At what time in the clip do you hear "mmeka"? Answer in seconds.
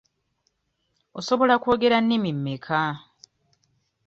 2.37-2.79